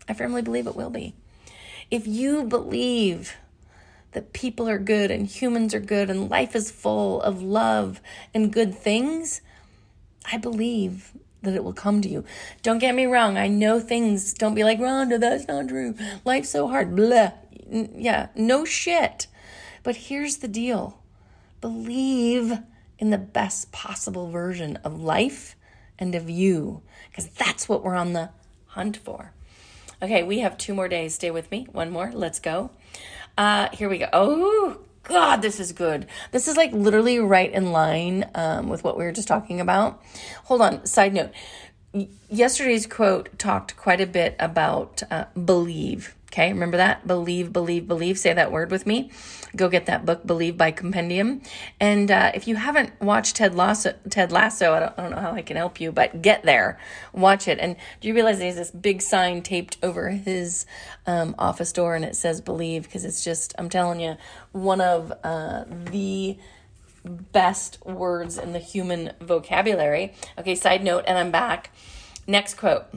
I 0.10 0.14
firmly 0.14 0.42
believe 0.42 0.66
it 0.66 0.76
will 0.76 0.90
be. 0.90 1.14
If 1.92 2.08
you 2.08 2.44
believe 2.44 3.36
that 4.16 4.34
people 4.34 4.68
are 4.68 4.80
good 4.80 5.12
and 5.12 5.28
humans 5.28 5.74
are 5.74 5.80
good 5.80 6.10
and 6.10 6.30
life 6.30 6.56
is 6.56 6.72
full 6.72 7.22
of 7.22 7.42
love 7.42 8.02
and 8.34 8.52
good 8.52 8.74
things, 8.74 9.42
I 10.32 10.38
believe 10.38 11.12
that 11.42 11.54
it 11.54 11.64
will 11.64 11.74
come 11.74 12.02
to 12.02 12.10
you. 12.10 12.24
Don't 12.64 12.80
get 12.80 12.96
me 12.96 13.06
wrong. 13.06 13.38
I 13.38 13.48
know 13.48 13.80
things. 13.80 14.34
Don't 14.34 14.56
be 14.56 14.64
like, 14.64 14.80
Ronda, 14.80 15.18
that's 15.18 15.48
not 15.48 15.68
true. 15.68 15.96
Life's 16.24 16.50
so 16.50 16.68
hard. 16.68 16.96
Blah. 16.96 17.34
Yeah, 17.70 18.30
no 18.36 18.64
shit. 18.64 19.28
But 19.84 19.96
here's 19.96 20.38
the 20.38 20.48
deal 20.48 20.98
believe 21.62 22.60
in 22.98 23.10
the 23.10 23.18
best 23.18 23.72
possible 23.72 24.30
version 24.30 24.78
of 24.78 25.02
life 25.02 25.56
and 26.00 26.16
of 26.16 26.30
you, 26.30 26.82
because 27.10 27.28
that's 27.28 27.68
what 27.68 27.84
we're 27.84 27.96
on 27.96 28.14
the 28.14 28.30
hunt 28.68 28.96
for. 28.96 29.34
Okay, 30.02 30.24
we 30.24 30.40
have 30.40 30.58
two 30.58 30.74
more 30.74 30.88
days. 30.88 31.16
Stay 31.16 31.32
with 31.32 31.50
me. 31.52 31.68
One 31.72 31.90
more. 31.90 32.12
Let's 32.14 32.40
go. 32.40 32.72
Uh, 33.38 33.70
here 33.74 33.89
we 33.89 33.98
go. 34.00 34.08
Oh, 34.13 34.77
God, 35.04 35.42
this 35.42 35.60
is 35.60 35.72
good. 35.72 36.08
This 36.32 36.48
is 36.48 36.58
like 36.58 36.72
literally 36.72 37.20
right 37.20 37.51
in 37.51 37.72
line 37.72 38.30
um, 38.34 38.70
with 38.70 38.84
what 38.84 38.98
we 38.98 39.04
were 39.04 39.12
just 39.12 39.27
talking 39.27 39.60
about. 39.60 40.01
Hold 40.46 40.62
on. 40.62 40.86
Side 40.86 41.13
note 41.13 41.32
yesterday's 42.30 42.86
quote 42.86 43.38
talked 43.39 43.77
quite 43.77 44.01
a 44.01 44.08
bit 44.08 44.36
about 44.39 45.04
uh, 45.10 45.25
believe. 45.34 46.15
Okay, 46.36 46.51
remember 46.51 46.75
that? 46.75 47.08
Believe, 47.08 47.54
believe, 47.54 47.88
believe. 47.88 48.20
Say 48.20 48.34
that 48.34 48.51
word 48.51 48.70
with 48.70 48.86
me. 48.86 49.10
Go 49.56 49.70
get 49.70 49.86
that 49.86 50.06
book, 50.06 50.27
Believe 50.27 50.58
by 50.58 50.72
Compendium. 50.72 51.42
And 51.80 52.12
uh, 52.12 52.32
if 52.36 52.46
you 52.46 52.58
haven't 52.58 52.92
watched 53.00 53.38
Ted 53.38 53.56
Lasso, 53.56 53.94
Ted 54.10 54.34
Lasso, 54.34 54.74
I 54.74 54.80
don't, 54.82 54.94
I 55.00 55.01
don't 55.04 55.12
know 55.12 55.22
how 55.22 55.32
I 55.32 55.42
can 55.42 55.56
help 55.56 55.80
you, 55.80 55.94
but 55.94 56.22
get 56.22 56.44
there, 56.44 56.77
watch 57.13 57.48
it. 57.48 57.58
And 57.60 57.77
do 58.01 58.10
you 58.10 58.13
realize 58.13 58.39
there's 58.39 58.58
this 58.58 58.70
big 58.70 59.01
sign 59.01 59.44
taped 59.44 59.77
over 59.82 60.10
his 60.10 60.65
um, 61.08 61.36
office 61.39 61.72
door 61.72 61.96
and 61.96 62.04
it 62.04 62.18
says 62.18 62.42
Believe? 62.42 62.84
Because 62.84 63.06
it's 63.06 63.24
just, 63.24 63.56
I'm 63.58 63.70
telling 63.70 64.01
you, 64.01 64.18
one 64.51 64.82
of 64.82 65.13
uh, 65.24 65.63
the 65.89 66.38
best 67.06 67.82
words 67.86 68.38
in 68.38 68.51
the 68.51 68.60
human 68.60 69.13
vocabulary. 69.22 70.13
Okay, 70.38 70.56
side 70.56 70.84
note, 70.84 71.06
and 71.08 71.18
I'm 71.18 71.32
back. 71.32 71.72
Next 72.27 72.56
quote. 72.56 72.88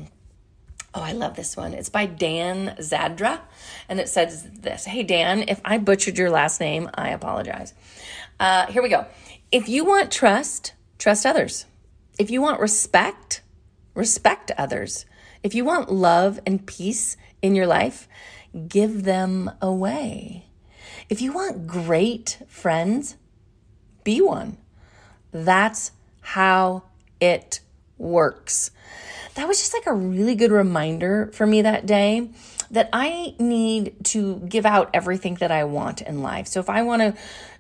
Oh, 0.95 1.03
I 1.03 1.13
love 1.13 1.37
this 1.37 1.57
one. 1.57 1.75
It's 1.75 1.91
by 1.91 2.07
Dan 2.07 2.75
Zadra, 2.79 3.41
and 3.89 4.01
it 4.01 4.09
says 4.09 4.49
this 4.51 4.87
Hey, 4.87 5.03
Dan, 5.03 5.45
if 5.49 5.61
I 5.65 5.79
butchered 5.79 6.17
your 6.17 6.31
last 6.31 6.61
name, 6.61 6.89
I 6.95 7.11
apologize. 7.11 7.75
Uh, 8.41 8.67
here 8.67 8.83
we 8.83 8.89
go. 8.89 9.07
If 9.53 9.69
you 9.69 9.85
want 9.85 10.11
trust, 10.11 10.73
trust 10.99 11.27
others. 11.27 11.67
If 12.19 12.31
you 12.31 12.41
want 12.41 12.61
respect, 12.61 13.43
respect 13.95 14.51
others. 14.57 15.05
If 15.43 15.55
you 15.55 15.65
want 15.65 15.93
love 15.93 16.41
and 16.47 16.67
peace 16.67 17.17
in 17.43 17.55
your 17.55 17.67
life, 17.67 18.09
give 18.67 19.05
them 19.05 19.51
away. 19.61 20.47
If 21.09 21.21
you 21.21 21.33
want 21.33 21.67
great 21.67 22.43
friends, 22.49 23.17
be 24.05 24.21
one. 24.21 24.59
That's 25.33 25.93
how 26.21 26.85
it 27.21 27.61
works. 27.99 28.71
That 29.35 29.47
was 29.47 29.59
just 29.59 29.75
like 29.75 29.87
a 29.87 29.93
really 29.93 30.35
good 30.35 30.51
reminder 30.51 31.31
for 31.33 31.47
me 31.47 31.63
that 31.63 31.87
day 31.87 32.31
that 32.71 32.89
I 32.93 33.35
need 33.39 34.05
to 34.05 34.37
give 34.49 34.67
out 34.67 34.91
everything 34.93 35.37
that 35.37 35.51
I 35.51 35.65
want 35.65 36.03
in 36.03 36.23
life. 36.23 36.47
So 36.47 36.61
if 36.61 36.69
I 36.69 36.83
want 36.83 37.03
to 37.03 37.15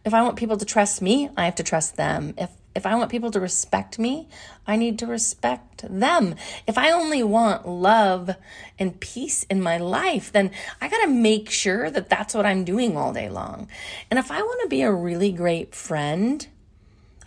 if 0.04 0.14
I 0.14 0.22
want 0.22 0.36
people 0.36 0.56
to 0.56 0.64
trust 0.64 1.02
me, 1.02 1.28
I 1.36 1.44
have 1.44 1.56
to 1.56 1.62
trust 1.62 1.96
them. 1.96 2.34
If 2.36 2.50
if 2.74 2.86
I 2.86 2.94
want 2.94 3.10
people 3.10 3.30
to 3.32 3.40
respect 3.40 3.98
me, 3.98 4.28
I 4.66 4.76
need 4.76 5.00
to 5.00 5.06
respect 5.06 5.84
them. 5.88 6.36
If 6.66 6.78
I 6.78 6.92
only 6.92 7.22
want 7.22 7.66
love 7.66 8.30
and 8.78 9.00
peace 9.00 9.42
in 9.44 9.60
my 9.60 9.78
life, 9.78 10.30
then 10.30 10.52
I 10.80 10.88
got 10.88 11.04
to 11.04 11.10
make 11.10 11.50
sure 11.50 11.90
that 11.90 12.08
that's 12.08 12.34
what 12.34 12.46
I'm 12.46 12.64
doing 12.64 12.96
all 12.96 13.12
day 13.12 13.28
long. 13.28 13.68
And 14.10 14.18
if 14.18 14.30
I 14.30 14.40
want 14.42 14.62
to 14.62 14.68
be 14.68 14.82
a 14.82 14.92
really 14.92 15.32
great 15.32 15.74
friend, 15.74 16.46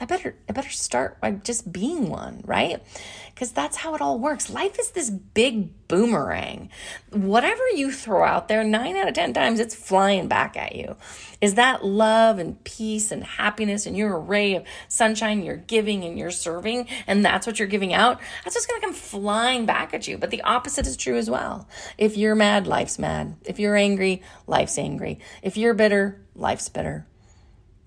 I 0.01 0.05
better 0.05 0.35
I 0.49 0.53
better 0.53 0.71
start 0.71 1.21
by 1.21 1.29
just 1.29 1.71
being 1.71 2.09
one, 2.09 2.41
right? 2.43 2.81
Because 3.27 3.51
that's 3.51 3.77
how 3.77 3.93
it 3.93 4.01
all 4.01 4.17
works. 4.17 4.49
Life 4.49 4.79
is 4.79 4.89
this 4.91 5.11
big 5.11 5.87
boomerang. 5.87 6.71
Whatever 7.11 7.61
you 7.75 7.91
throw 7.91 8.23
out 8.23 8.47
there, 8.47 8.63
9 8.63 8.95
out 8.95 9.07
of 9.07 9.13
10 9.13 9.33
times 9.33 9.59
it's 9.59 9.75
flying 9.75 10.27
back 10.27 10.57
at 10.57 10.75
you. 10.75 10.95
Is 11.39 11.53
that 11.53 11.85
love 11.85 12.39
and 12.39 12.61
peace 12.63 13.11
and 13.11 13.23
happiness 13.23 13.85
and 13.85 13.95
your 13.95 14.19
array 14.19 14.55
of 14.55 14.63
sunshine 14.87 15.43
you're 15.43 15.57
giving 15.57 16.03
and 16.03 16.17
you're 16.17 16.31
serving 16.31 16.87
and 17.05 17.23
that's 17.23 17.45
what 17.45 17.59
you're 17.59 17.67
giving 17.67 17.93
out? 17.93 18.19
That's 18.43 18.55
just 18.55 18.67
going 18.67 18.81
to 18.81 18.87
come 18.87 18.95
flying 18.95 19.67
back 19.67 19.93
at 19.93 20.07
you. 20.07 20.17
But 20.17 20.31
the 20.31 20.41
opposite 20.41 20.87
is 20.87 20.97
true 20.97 21.17
as 21.17 21.29
well. 21.29 21.67
If 21.99 22.17
you're 22.17 22.33
mad, 22.33 22.65
life's 22.65 22.97
mad. 22.97 23.35
If 23.45 23.59
you're 23.59 23.75
angry, 23.75 24.23
life's 24.47 24.79
angry. 24.79 25.19
If 25.43 25.57
you're 25.57 25.75
bitter, 25.75 26.19
life's 26.35 26.69
bitter 26.69 27.05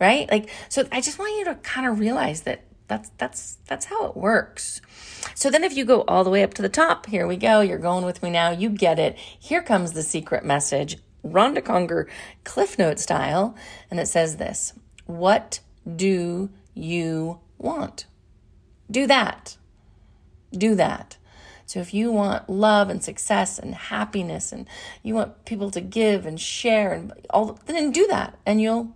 right? 0.04 0.30
Like, 0.30 0.50
so 0.68 0.86
I 0.92 1.00
just 1.00 1.18
want 1.18 1.36
you 1.38 1.44
to 1.46 1.54
kind 1.56 1.86
of 1.86 1.98
realize 1.98 2.42
that 2.42 2.64
that's 2.86 3.10
that's 3.16 3.56
that's 3.66 3.86
how 3.86 4.06
it 4.06 4.16
works. 4.16 4.82
So 5.34 5.50
then 5.50 5.64
if 5.64 5.74
you 5.74 5.86
go 5.86 6.02
all 6.02 6.22
the 6.24 6.30
way 6.30 6.42
up 6.42 6.52
to 6.54 6.62
the 6.62 6.68
top, 6.68 7.06
here 7.06 7.26
we 7.26 7.36
go, 7.36 7.62
you're 7.62 7.78
going 7.78 8.04
with 8.04 8.22
me 8.22 8.30
now, 8.30 8.50
you 8.50 8.68
get 8.68 8.98
it. 8.98 9.16
Here 9.16 9.62
comes 9.62 9.92
the 9.92 10.02
secret 10.02 10.44
message, 10.44 10.98
Ronda 11.22 11.62
Conger 11.62 12.08
Cliff 12.44 12.78
Note 12.78 13.00
style, 13.00 13.54
and 13.90 13.98
it 13.98 14.06
says 14.06 14.36
this. 14.36 14.74
What 15.06 15.60
do 15.96 16.50
you 16.74 17.40
want? 17.56 18.04
Do 18.90 19.06
that. 19.06 19.56
Do 20.52 20.74
that. 20.74 21.16
So 21.66 21.80
if 21.80 21.94
you 21.94 22.12
want 22.12 22.50
love 22.50 22.90
and 22.90 23.02
success 23.02 23.58
and 23.58 23.74
happiness 23.74 24.52
and 24.52 24.68
you 25.02 25.14
want 25.14 25.46
people 25.46 25.70
to 25.70 25.80
give 25.80 26.26
and 26.26 26.38
share 26.38 26.92
and 26.92 27.12
all 27.30 27.58
then 27.64 27.90
do 27.90 28.06
that 28.08 28.38
and 28.44 28.60
you'll 28.60 28.94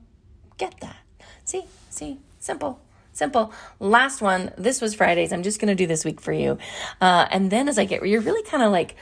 get 0.59 0.79
that. 0.81 0.97
See, 1.45 1.65
see, 1.89 2.19
simple. 2.39 2.81
Simple. 3.19 3.53
Last 3.81 4.23
one. 4.23 4.53
This 4.57 4.81
was 4.81 4.95
Fridays. 4.95 5.33
I'm 5.33 5.43
just 5.43 5.61
going 5.61 5.69
to 5.69 5.75
do 5.75 5.89
this 5.89 6.05
week 6.05 6.21
for 6.21 6.33
you. 6.33 6.57
Uh, 7.01 7.27
and 7.33 7.51
then 7.51 7.69
as 7.69 7.77
I 7.77 7.85
get, 7.85 8.07
you're 8.07 8.21
really 8.21 8.49
kind 8.49 8.63
of 8.63 8.71
like 8.71 8.95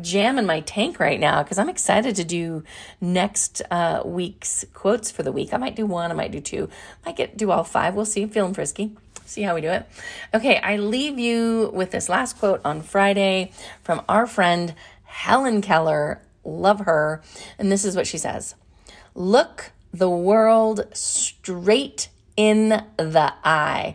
jamming 0.00 0.46
my 0.46 0.60
tank 0.60 1.00
right 1.00 1.18
now 1.18 1.42
because 1.42 1.58
I'm 1.58 1.68
excited 1.68 2.14
to 2.14 2.24
do 2.24 2.62
next 3.00 3.62
uh, 3.72 4.02
week's 4.04 4.64
quotes 4.74 5.10
for 5.10 5.24
the 5.24 5.32
week. 5.32 5.52
I 5.52 5.56
might 5.56 5.74
do 5.74 5.86
one, 5.86 6.12
I 6.12 6.14
might 6.14 6.30
do 6.30 6.40
two, 6.40 6.68
I 7.04 7.08
might 7.08 7.16
get 7.16 7.36
do 7.36 7.50
all 7.50 7.64
five. 7.64 7.96
We'll 7.96 8.04
see. 8.04 8.22
I'm 8.22 8.28
feeling 8.28 8.54
frisky. 8.54 8.92
See 9.26 9.42
how 9.42 9.56
we 9.56 9.60
do 9.60 9.70
it. 9.70 9.88
Okay, 10.32 10.58
I 10.58 10.76
leave 10.76 11.18
you 11.18 11.72
with 11.74 11.90
this 11.90 12.08
last 12.08 12.38
quote 12.38 12.60
on 12.64 12.80
Friday 12.80 13.50
from 13.82 14.02
our 14.08 14.28
friend 14.28 14.72
Helen 15.02 15.62
Keller. 15.62 16.20
Love 16.44 16.80
her. 16.80 17.22
And 17.58 17.72
this 17.72 17.84
is 17.84 17.96
what 17.96 18.06
she 18.06 18.18
says 18.18 18.54
Look 19.16 19.72
the 19.94 20.10
world 20.10 20.86
straight 20.92 22.08
in 22.36 22.68
the 22.68 23.32
eye. 23.44 23.94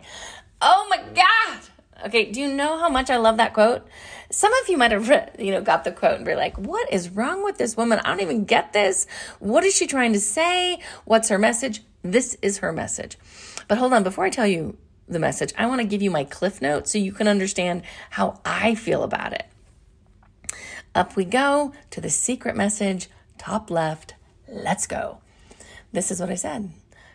Oh 0.60 0.86
my 0.88 1.02
God. 1.14 1.60
Okay, 2.06 2.32
do 2.32 2.40
you 2.40 2.52
know 2.52 2.78
how 2.78 2.88
much 2.88 3.10
I 3.10 3.18
love 3.18 3.36
that 3.36 3.52
quote? 3.52 3.86
Some 4.30 4.52
of 4.54 4.68
you 4.68 4.78
might 4.78 4.92
have, 4.92 5.30
you 5.38 5.50
know, 5.50 5.60
got 5.60 5.84
the 5.84 5.92
quote 5.92 6.16
and 6.16 6.24
be 6.24 6.34
like, 6.34 6.56
"What 6.56 6.90
is 6.90 7.10
wrong 7.10 7.44
with 7.44 7.58
this 7.58 7.76
woman? 7.76 7.98
I 7.98 8.08
don't 8.08 8.22
even 8.22 8.46
get 8.46 8.72
this. 8.72 9.06
What 9.40 9.64
is 9.64 9.74
she 9.74 9.86
trying 9.86 10.14
to 10.14 10.20
say? 10.20 10.78
What's 11.04 11.28
her 11.28 11.38
message?" 11.38 11.82
This 12.02 12.38
is 12.40 12.58
her 12.58 12.72
message. 12.72 13.18
But 13.68 13.76
hold 13.76 13.92
on, 13.92 14.02
before 14.02 14.24
I 14.24 14.30
tell 14.30 14.46
you 14.46 14.78
the 15.06 15.18
message, 15.18 15.52
I 15.58 15.66
want 15.66 15.82
to 15.82 15.86
give 15.86 16.00
you 16.00 16.10
my 16.10 16.24
cliff 16.24 16.62
note 16.62 16.88
so 16.88 16.96
you 16.96 17.12
can 17.12 17.28
understand 17.28 17.82
how 18.10 18.40
I 18.42 18.74
feel 18.74 19.02
about 19.02 19.34
it. 19.34 19.44
Up 20.94 21.14
we 21.14 21.26
go 21.26 21.72
to 21.90 22.00
the 22.00 22.08
secret 22.08 22.56
message, 22.56 23.10
top 23.36 23.70
left. 23.70 24.14
Let's 24.48 24.86
go. 24.86 25.20
This 25.92 26.10
is 26.10 26.20
what 26.20 26.30
I 26.30 26.34
said. 26.36 26.70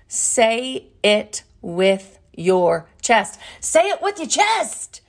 Say 0.07 0.87
it 1.03 1.43
with 1.61 2.19
your 2.35 2.87
chest. 3.01 3.39
Say 3.59 3.89
it 3.89 4.01
with 4.01 4.19
your 4.19 4.27
chest. 4.27 5.01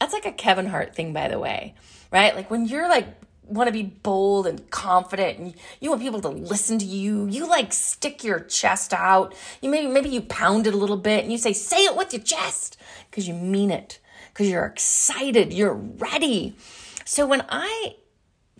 That's 0.00 0.12
like 0.12 0.26
a 0.26 0.32
Kevin 0.32 0.66
Hart 0.66 0.94
thing, 0.94 1.12
by 1.12 1.28
the 1.28 1.38
way, 1.38 1.74
right? 2.12 2.36
Like 2.36 2.50
when 2.50 2.66
you're 2.66 2.88
like, 2.88 3.08
want 3.48 3.68
to 3.68 3.72
be 3.72 3.82
bold 3.82 4.46
and 4.46 4.68
confident 4.70 5.38
and 5.38 5.54
you 5.80 5.88
want 5.88 6.02
people 6.02 6.20
to 6.20 6.28
listen 6.28 6.78
to 6.80 6.84
you 6.84 7.26
you 7.26 7.46
like 7.48 7.72
stick 7.72 8.24
your 8.24 8.40
chest 8.40 8.92
out 8.92 9.32
you 9.60 9.70
maybe 9.70 9.86
maybe 9.86 10.08
you 10.08 10.20
pound 10.20 10.66
it 10.66 10.74
a 10.74 10.76
little 10.76 10.96
bit 10.96 11.22
and 11.22 11.30
you 11.30 11.38
say 11.38 11.52
say 11.52 11.84
it 11.84 11.96
with 11.96 12.12
your 12.12 12.22
chest 12.22 12.76
because 13.08 13.28
you 13.28 13.34
mean 13.34 13.70
it 13.70 14.00
because 14.32 14.48
you're 14.48 14.66
excited 14.66 15.52
you're 15.52 15.74
ready 15.74 16.56
so 17.04 17.24
when 17.24 17.44
i 17.48 17.94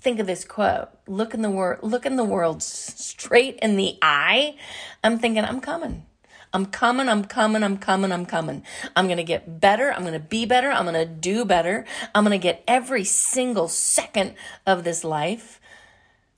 think 0.06 0.20
of 0.20 0.26
this 0.28 0.44
quote 0.44 0.88
look 1.08 1.34
in 1.34 1.42
the 1.42 1.50
world 1.50 1.80
look 1.82 2.06
in 2.06 2.14
the 2.14 2.22
world 2.22 2.62
straight 2.62 3.58
in 3.60 3.74
the 3.74 3.98
eye. 4.00 4.54
I'm 5.02 5.18
thinking 5.18 5.44
i'm 5.44 5.60
coming. 5.60 6.06
I'm 6.52 6.66
coming 6.66 7.08
i'm 7.08 7.24
coming 7.24 7.64
i'm 7.64 7.76
coming 7.76 8.12
i'm 8.12 8.24
coming. 8.24 8.62
I'm 8.94 9.06
going 9.06 9.16
to 9.16 9.24
get 9.24 9.58
better 9.60 9.92
i'm 9.92 10.02
going 10.02 10.12
to 10.12 10.20
be 10.20 10.46
better 10.46 10.70
i'm 10.70 10.84
going 10.84 10.94
to 10.94 11.12
do 11.12 11.44
better. 11.44 11.84
I'm 12.14 12.22
going 12.22 12.38
to 12.38 12.42
get 12.42 12.62
every 12.68 13.02
single 13.02 13.66
second 13.66 14.36
of 14.64 14.84
this 14.84 15.02
life. 15.02 15.60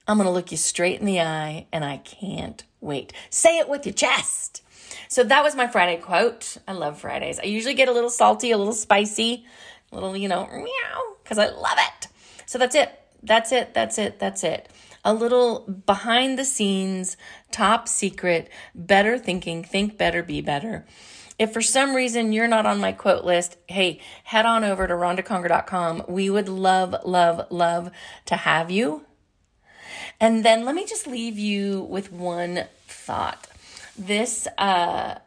I'm 0.07 0.17
going 0.17 0.27
to 0.27 0.33
look 0.33 0.51
you 0.51 0.57
straight 0.57 0.99
in 0.99 1.05
the 1.05 1.21
eye 1.21 1.67
and 1.71 1.85
i 1.85 1.99
can't 1.99 2.65
wait. 2.81 3.13
Say 3.29 3.59
it 3.59 3.69
with 3.69 3.85
your 3.85 3.93
chest. 3.93 4.63
So 5.09 5.25
that 5.25 5.45
was 5.45 5.55
my 5.55 5.67
friday 5.67 6.01
quote. 6.01 6.57
I 6.67 6.73
love 6.73 6.99
fridays. 6.99 7.39
I 7.39 7.45
usually 7.45 7.75
get 7.75 7.91
a 7.91 7.93
little 7.93 8.09
salty 8.09 8.51
a 8.51 8.57
little 8.57 8.73
spicy 8.73 9.45
a 9.93 9.95
little 9.95 10.17
you 10.17 10.29
know 10.29 10.47
meow 10.47 11.17
because 11.23 11.37
i 11.37 11.51
love 11.51 11.77
it. 11.77 12.09
So 12.47 12.57
that's 12.57 12.75
it 12.75 12.99
that's 13.23 13.53
it. 13.53 13.75
That's 13.75 13.99
it. 13.99 14.19
That's 14.19 14.45
it. 14.45 14.69
a 15.05 15.15
little 15.15 15.61
behind 15.87 16.39
the 16.39 16.45
scenes, 16.45 17.17
top 17.51 17.89
secret, 17.89 18.51
better 18.75 19.19
thinking, 19.19 19.65
think 19.65 19.97
better, 19.97 20.23
be 20.23 20.41
better. 20.41 20.85
If 21.39 21.53
for 21.53 21.63
some 21.63 21.95
reason 21.95 22.33
you're 22.33 22.49
not 22.49 22.67
on 22.67 22.81
my 22.81 22.93
quote 22.93 23.25
list, 23.25 23.57
hey, 23.69 24.01
head 24.25 24.45
on 24.45 24.65
over 24.65 24.87
to 24.87 24.95
rondaconger.com. 24.95 26.05
We 26.09 26.29
would 26.31 26.49
love, 26.49 26.97
love, 27.05 27.47
love 27.51 27.91
to 28.27 28.37
have 28.37 28.71
you. 28.71 29.05
And 30.21 30.45
then 30.45 30.65
let 30.65 30.75
me 30.75 30.85
just 30.85 31.07
leave 31.07 31.39
you 31.39 31.83
with 31.83 32.13
one 32.13 32.65
thought. 32.89 33.47
This, 33.97 34.49
uh, 34.59 35.19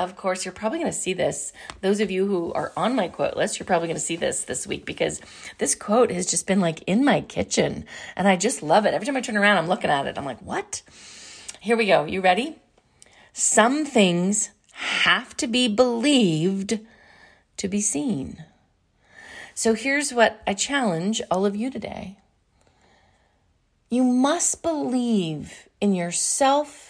of 0.00 0.16
course, 0.16 0.46
you're 0.46 0.52
probably 0.52 0.78
going 0.78 0.90
to 0.90 0.96
see 0.96 1.12
this. 1.12 1.52
Those 1.82 2.00
of 2.00 2.10
you 2.10 2.26
who 2.26 2.54
are 2.54 2.72
on 2.74 2.96
my 2.96 3.08
quote 3.08 3.36
list, 3.36 3.58
you're 3.58 3.66
probably 3.66 3.86
going 3.86 3.98
to 3.98 4.02
see 4.02 4.16
this 4.16 4.44
this 4.44 4.66
week 4.66 4.86
because 4.86 5.20
this 5.58 5.74
quote 5.74 6.10
has 6.10 6.24
just 6.24 6.46
been 6.46 6.58
like 6.58 6.82
in 6.86 7.04
my 7.04 7.20
kitchen 7.20 7.84
and 8.16 8.26
I 8.26 8.36
just 8.36 8.62
love 8.62 8.86
it. 8.86 8.94
Every 8.94 9.04
time 9.04 9.16
I 9.16 9.20
turn 9.20 9.36
around, 9.36 9.58
I'm 9.58 9.68
looking 9.68 9.90
at 9.90 10.06
it. 10.06 10.16
I'm 10.16 10.24
like, 10.24 10.40
what? 10.40 10.80
Here 11.60 11.76
we 11.76 11.86
go. 11.86 12.06
You 12.06 12.22
ready? 12.22 12.56
Some 13.34 13.84
things 13.84 14.50
have 14.72 15.36
to 15.36 15.46
be 15.46 15.68
believed 15.68 16.80
to 17.58 17.68
be 17.68 17.82
seen. 17.82 18.44
So 19.54 19.74
here's 19.74 20.14
what 20.14 20.40
I 20.46 20.54
challenge 20.54 21.20
all 21.30 21.44
of 21.44 21.54
you 21.54 21.70
today. 21.70 22.16
You 23.90 24.02
must 24.02 24.62
believe 24.62 25.68
in 25.78 25.94
yourself 25.94 26.89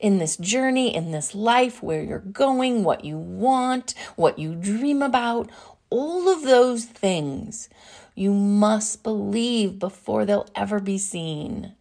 in 0.00 0.18
this 0.18 0.36
journey, 0.36 0.94
in 0.94 1.12
this 1.12 1.34
life, 1.34 1.82
where 1.82 2.02
you're 2.02 2.18
going, 2.18 2.82
what 2.82 3.04
you 3.04 3.16
want, 3.16 3.94
what 4.16 4.38
you 4.38 4.54
dream 4.54 5.02
about, 5.02 5.50
all 5.90 6.28
of 6.28 6.42
those 6.42 6.84
things 6.84 7.68
you 8.14 8.32
must 8.32 9.02
believe 9.02 9.78
before 9.78 10.24
they'll 10.24 10.48
ever 10.54 10.80
be 10.80 10.98
seen. 10.98 11.74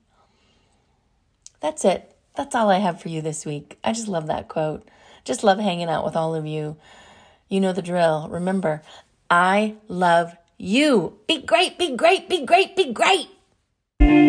That's 1.60 1.84
it. 1.84 2.16
That's 2.36 2.56
all 2.56 2.70
I 2.70 2.78
have 2.78 3.02
for 3.02 3.10
you 3.10 3.22
this 3.22 3.46
week. 3.46 3.78
I 3.84 3.92
just 3.92 4.08
love 4.08 4.28
that 4.28 4.48
quote. 4.48 4.88
Just 5.26 5.44
love 5.44 5.60
hanging 5.60 5.90
out 5.90 6.06
with 6.06 6.16
all 6.16 6.36
of 6.36 6.46
you. 6.46 6.78
You 7.50 7.60
know 7.60 7.74
the 7.74 7.82
drill. 7.82 8.28
Remember, 8.30 8.82
I 9.30 9.76
love 9.88 10.36
you. 10.58 11.18
Be 11.28 11.42
great, 11.42 11.78
be 11.78 11.96
great, 11.96 12.30
be 12.30 12.46
great, 12.46 12.76
be 12.76 12.94
great. 12.94 14.29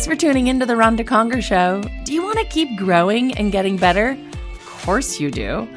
Thanks 0.00 0.08
for 0.08 0.16
tuning 0.16 0.46
into 0.46 0.64
the 0.64 0.78
Ronda 0.78 1.04
Conger 1.04 1.42
Show. 1.42 1.82
Do 2.04 2.14
you 2.14 2.22
want 2.22 2.38
to 2.38 2.46
keep 2.46 2.74
growing 2.78 3.36
and 3.36 3.52
getting 3.52 3.76
better? 3.76 4.12
Of 4.12 4.66
course 4.66 5.20
you 5.20 5.30
do. 5.30 5.68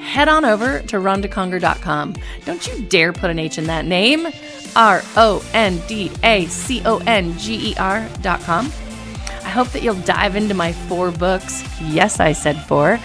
Head 0.00 0.28
on 0.28 0.44
over 0.44 0.78
to 0.82 0.98
rondaconger.com. 0.98 2.14
Don't 2.44 2.64
you 2.64 2.84
dare 2.84 3.12
put 3.12 3.30
an 3.30 3.40
H 3.40 3.58
in 3.58 3.64
that 3.64 3.84
name. 3.84 4.28
R 4.76 5.02
O 5.16 5.44
N 5.52 5.82
D 5.88 6.12
A 6.22 6.46
C 6.46 6.80
O 6.84 6.98
N 7.08 7.36
G 7.38 7.72
E 7.72 7.74
R.com. 7.76 8.66
I 8.66 9.48
hope 9.48 9.70
that 9.70 9.82
you'll 9.82 9.96
dive 10.02 10.36
into 10.36 10.54
my 10.54 10.72
four 10.72 11.10
books. 11.10 11.64
Yes, 11.80 12.20
I 12.20 12.34
said 12.34 12.62
four 12.66 13.00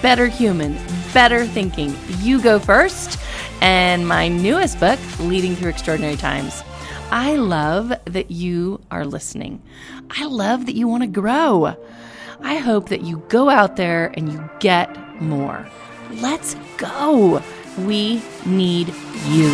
Better 0.00 0.28
Human, 0.28 0.78
Better 1.12 1.44
Thinking. 1.44 1.92
You 2.20 2.40
go 2.40 2.60
first. 2.60 3.18
And 3.62 4.06
my 4.06 4.28
newest 4.28 4.78
book, 4.78 5.00
Leading 5.18 5.56
Through 5.56 5.70
Extraordinary 5.70 6.16
Times. 6.16 6.62
I 7.12 7.34
love 7.34 7.92
that 8.04 8.30
you 8.30 8.80
are 8.90 9.04
listening. 9.04 9.60
I 10.10 10.26
love 10.26 10.66
that 10.66 10.76
you 10.76 10.86
want 10.86 11.02
to 11.02 11.08
grow. 11.08 11.74
I 12.40 12.56
hope 12.56 12.88
that 12.90 13.02
you 13.02 13.24
go 13.28 13.50
out 13.50 13.74
there 13.74 14.12
and 14.14 14.32
you 14.32 14.48
get 14.60 15.20
more. 15.20 15.68
Let's 16.12 16.54
go. 16.76 17.42
We 17.78 18.22
need 18.46 18.94
you. 19.28 19.50